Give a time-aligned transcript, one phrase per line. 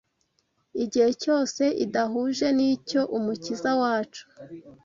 [0.83, 4.23] igihe cyose idahuje n’icyo Umukiza wacu